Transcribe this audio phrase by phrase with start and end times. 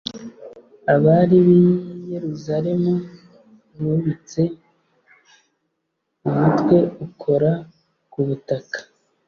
[0.93, 1.61] Abari b’i
[2.13, 2.93] Yeruzalemu
[3.83, 4.41] bubitse
[6.27, 7.51] umutwe ukora
[8.11, 8.79] ku butaka.